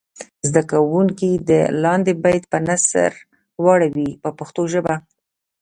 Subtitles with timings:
[0.49, 3.11] زده کوونکي دې لاندې بیت په نثر
[3.63, 4.95] واړوي په پښتو ژبه.